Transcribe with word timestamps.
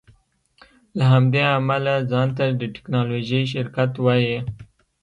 له 0.97 1.03
همدې 1.13 1.41
امله 1.57 1.93
ځان 2.11 2.27
ته 2.37 2.43
د 2.61 2.63
ټیکنالوژۍ 2.75 3.43
شرکت 3.53 3.91
وایې 4.03 4.37